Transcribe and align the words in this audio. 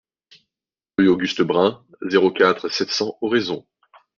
Rue 0.97 1.09
Auguste 1.09 1.43
Brun, 1.43 1.79
zéro 2.07 2.31
quatre, 2.31 2.69
sept 2.69 2.89
cents 2.89 3.19
Oraison 3.21 3.67